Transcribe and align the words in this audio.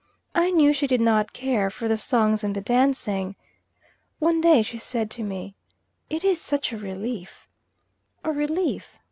I 0.33 0.49
knew 0.49 0.73
she 0.73 0.87
did 0.87 0.99
not 0.99 1.31
care 1.31 1.69
for 1.69 1.87
the 1.87 1.95
songs 1.95 2.43
and 2.43 2.55
the 2.55 2.61
dancing. 2.61 3.35
One 4.17 4.41
day 4.41 4.63
she 4.63 4.79
said 4.79 5.11
to 5.11 5.21
me, 5.23 5.53
"It 6.09 6.23
is 6.23 6.41
such 6.41 6.71
a 6.71 6.77
relief." 6.79 7.47
"A 8.23 8.31
relief?" 8.31 8.99